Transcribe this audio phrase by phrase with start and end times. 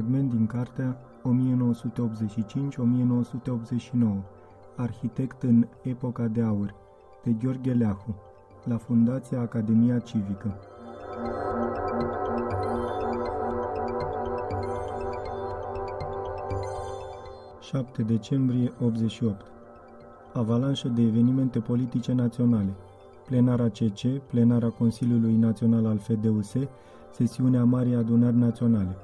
[0.00, 1.22] Fragment din cartea 1985-1989
[4.76, 6.74] Arhitect în epoca de aur
[7.24, 8.14] de Gheorghe Leahu
[8.64, 10.58] la Fundația Academia Civică.
[17.60, 19.46] 7 decembrie 88
[20.32, 22.74] Avalanșă de evenimente politice naționale.
[23.26, 26.52] Plenara CC, plenara Consiliului Național al FDUS,
[27.10, 28.96] sesiunea Marii Adunări Naționale.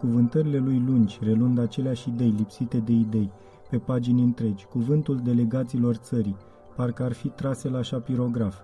[0.00, 3.30] Cuvântările lui lungi, relând aceleași idei lipsite de idei,
[3.70, 6.36] pe pagini întregi, cuvântul delegaților țării,
[6.76, 8.58] parcă ar fi trase la șapirograf.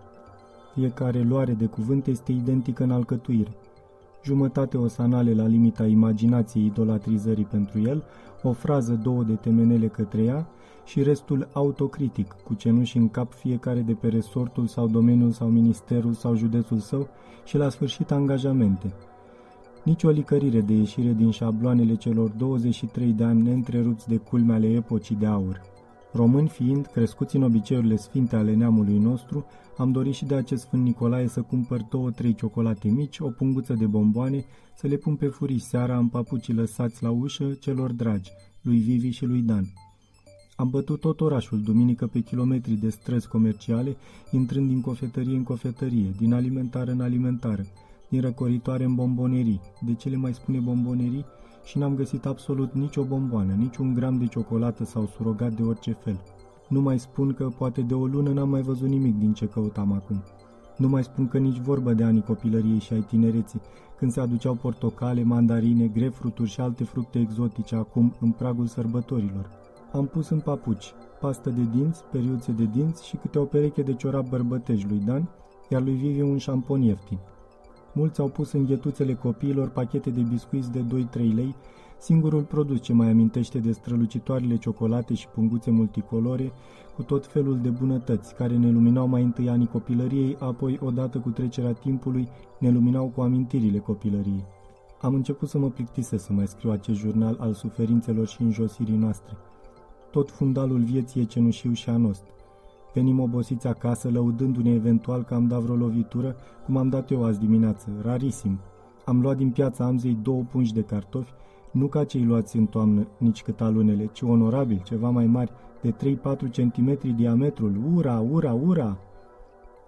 [0.74, 3.50] Fiecare luare de cuvânt este identică în alcătuire.
[4.24, 8.04] Jumătate osanale la limita imaginației idolatrizării pentru el,
[8.42, 10.46] o frază, două de temenele către ea
[10.84, 16.12] și restul autocritic, cu cenuși în cap fiecare de pe resortul sau domeniul sau ministerul
[16.12, 17.08] sau județul său
[17.44, 18.92] și la sfârșit angajamente.
[19.86, 24.66] Nici o licărire de ieșire din șabloanele celor 23 de ani neîntrerupți de culme ale
[24.66, 25.62] epocii de aur.
[26.12, 30.82] Români fiind, crescuți în obiceiurile sfinte ale neamului nostru, am dorit și de acest Sfânt
[30.82, 34.44] Nicolae să cumpăr două-trei ciocolate mici, o punguță de bomboane,
[34.76, 38.30] să le pun pe furiș seara în papucii lăsați la ușă celor dragi,
[38.62, 39.64] lui Vivi și lui Dan.
[40.56, 43.96] Am bătut tot orașul duminică pe kilometri de străzi comerciale,
[44.30, 47.66] intrând din cofetărie în cofetărie, din alimentară în alimentară,
[48.08, 51.24] din răcoritoare în bombonerii, de ce le mai spune bombonerii,
[51.64, 55.92] și n-am găsit absolut nicio bomboană, nici un gram de ciocolată sau surogat de orice
[55.92, 56.20] fel.
[56.68, 59.92] Nu mai spun că poate de o lună n-am mai văzut nimic din ce căutam
[59.92, 60.22] acum.
[60.76, 63.60] Nu mai spun că nici vorbă de anii copilăriei și ai tinereții,
[63.98, 69.50] când se aduceau portocale, mandarine, grefruturi și alte fructe exotice acum în pragul sărbătorilor.
[69.92, 73.94] Am pus în papuci, pastă de dinți, periuțe de dinți și câte o pereche de
[73.94, 75.28] ciorap bărbătej lui Dan,
[75.68, 77.18] iar lui Vivi un șampon ieftin.
[77.96, 81.54] Mulți au pus în ghetuțele copiilor pachete de biscuiți de 2-3 lei,
[81.98, 86.52] singurul produs ce mai amintește de strălucitoarele ciocolate și punguțe multicolore,
[86.94, 91.28] cu tot felul de bunătăți, care ne luminau mai întâi anii copilăriei, apoi, odată cu
[91.28, 94.44] trecerea timpului, ne luminau cu amintirile copilăriei.
[95.00, 99.36] Am început să mă plictisesc să mai scriu acest jurnal al suferințelor și înjosirii noastre.
[100.10, 102.24] Tot fundalul vieții e cenușiu și anost.
[102.96, 107.38] Venim obosiți acasă, lăudându-ne eventual că am dat vreo lovitură, cum am dat eu azi
[107.38, 108.58] dimineață, rarisim.
[109.04, 111.32] Am luat din piața Amzei două pungi de cartofi,
[111.72, 115.52] nu ca cei luați în toamnă, nici cât alunele, ci onorabil, ceva mai mari,
[115.82, 115.94] de 3-4
[116.50, 117.80] cm diametrul.
[117.94, 118.98] Ura, ura, ura!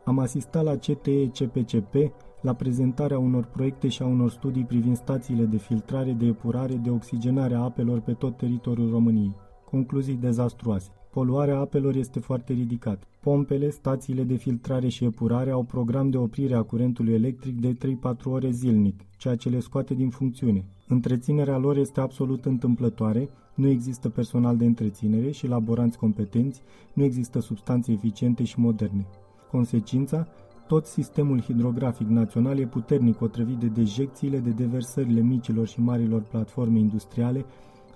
[0.05, 1.95] Am asistat la CTE CPCP,
[2.41, 6.91] la prezentarea unor proiecte și a unor studii privind stațiile de filtrare, de epurare, de
[6.91, 9.37] oxigenare a apelor pe tot teritoriul României.
[9.71, 10.91] Concluzii dezastruoase.
[11.19, 13.07] Poluarea apelor este foarte ridicată.
[13.21, 17.77] Pompele, stațiile de filtrare și epurare au program de oprire a curentului electric de
[18.17, 20.65] 3-4 ore zilnic, ceea ce le scoate din funcțiune.
[20.89, 26.63] Întreținerea lor este absolut întâmplătoare, nu există personal de întreținere și laboranți competenți,
[26.93, 29.07] nu există substanțe eficiente și moderne.
[29.51, 30.29] Consecința,
[30.67, 36.79] tot sistemul hidrografic național e puternic otrăvit de dejecțiile, de deversările micilor și marilor platforme
[36.79, 37.45] industriale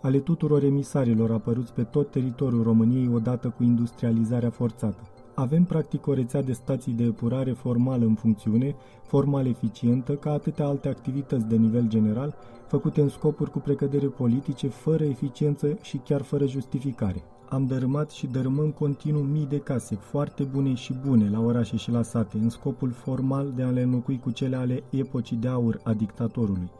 [0.03, 5.03] ale tuturor emisarilor apăruți pe tot teritoriul României odată cu industrializarea forțată.
[5.35, 8.75] Avem practic o rețea de stații de epurare formală în funcțiune,
[9.07, 12.35] formal eficientă, ca atâtea alte activități de nivel general,
[12.67, 17.25] făcute în scopuri cu precădere politice, fără eficiență și chiar fără justificare.
[17.49, 21.91] Am dărâmat și dărâmăm continuu mii de case, foarte bune și bune, la orașe și
[21.91, 25.81] la sate, în scopul formal de a le înlocui cu cele ale epocii de aur
[25.83, 26.71] a dictatorului.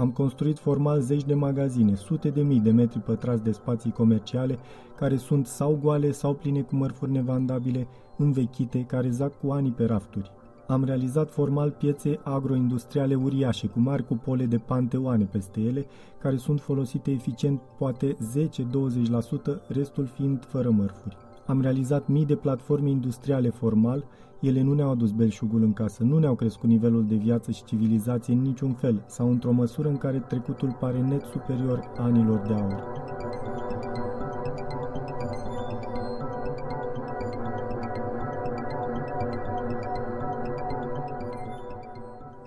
[0.00, 4.58] Am construit formal zeci de magazine, sute de mii de metri pătrați de spații comerciale,
[4.96, 9.84] care sunt sau goale sau pline cu mărfuri nevandabile, învechite, care zac cu ani pe
[9.84, 10.30] rafturi.
[10.66, 15.86] Am realizat formal piețe agroindustriale uriașe, cu mari cupole de panteoane peste ele,
[16.18, 21.16] care sunt folosite eficient poate 10-20%, restul fiind fără mărfuri.
[21.50, 24.04] Am realizat mii de platforme industriale formal,
[24.40, 28.34] ele nu ne-au adus belșugul în casă, nu ne-au crescut nivelul de viață și civilizație
[28.34, 32.99] în niciun fel, sau într-o măsură în care trecutul pare net superior anilor de aur.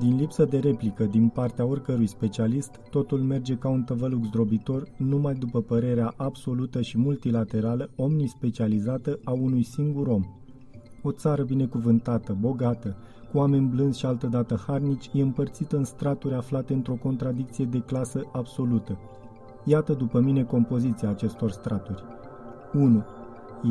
[0.03, 5.33] Din lipsă de replică din partea oricărui specialist, totul merge ca un tăvăluc zdrobitor numai
[5.33, 10.23] după părerea absolută și multilaterală, omnispecializată a unui singur om.
[11.01, 12.95] O țară binecuvântată, bogată,
[13.31, 18.21] cu oameni blânzi și altădată harnici, e împărțită în straturi aflate într-o contradicție de clasă
[18.31, 18.97] absolută.
[19.63, 22.03] Iată după mine compoziția acestor straturi.
[22.73, 23.03] 1.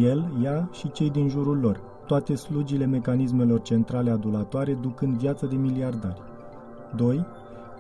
[0.01, 5.57] El, ea și cei din jurul lor, toate slugile mecanismelor centrale adulatoare ducând viață de
[5.57, 6.23] miliardari.
[6.97, 7.27] 2.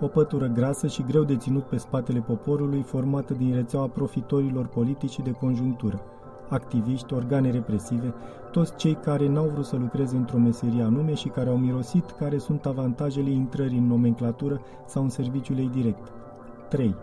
[0.00, 5.11] o pătură grasă și greu de ținut pe spatele poporului, formată din rețeaua profitorilor politici
[5.11, 6.02] și de conjunctură,
[6.49, 8.14] activiști, organe represive,
[8.50, 12.38] toți cei care n-au vrut să lucreze într-o meserie anume și care au mirosit care
[12.38, 16.12] sunt avantajele intrării în nomenclatură sau în serviciul ei direct.
[16.69, 16.94] 3.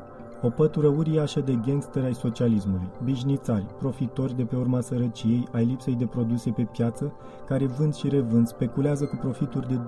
[0.41, 5.95] O pătură uriașă de gangsteri ai socialismului, bișnițari, profitori de pe urma sărăciei, ai lipsei
[5.95, 7.13] de produse pe piață,
[7.45, 9.79] care vând și revând, speculează cu profituri de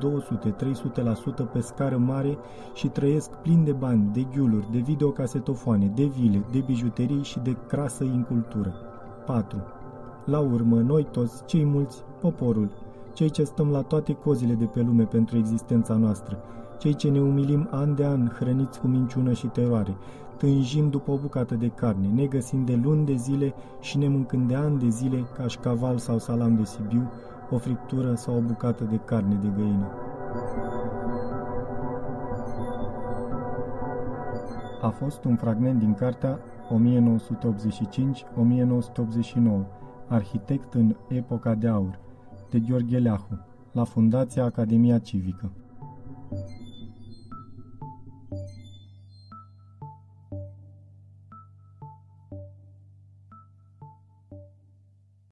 [1.47, 2.37] 200-300% pe scară mare
[2.73, 7.55] și trăiesc plin de bani, de ghiuluri, de videocasetofoane, de vile, de bijuterii și de
[7.67, 8.73] crasă incultură.
[9.25, 9.57] 4.
[10.25, 12.69] La urmă, noi toți, cei mulți, poporul,
[13.13, 16.37] cei ce stăm la toate cozile de pe lume pentru existența noastră,
[16.81, 19.95] cei ce ne umilim an de an, hrăniți cu minciună și teroare,
[20.37, 24.47] tânjim după o bucată de carne, ne găsim de luni de zile și ne mâncând
[24.47, 27.11] de ani de zile, ca caval sau salam de Sibiu,
[27.49, 29.87] o friptură sau o bucată de carne de găină.
[34.81, 36.39] A fost un fragment din cartea
[36.69, 36.73] 1985-1989,
[40.07, 41.99] Arhitect în epoca de aur,
[42.49, 43.39] de Gheorghe Leahu,
[43.71, 45.51] la Fundația Academia Civică.